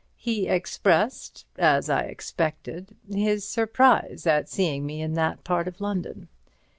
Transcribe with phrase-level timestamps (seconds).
[0.17, 6.27] He expressed (as I expected) his surprise at seeing me in that part of London.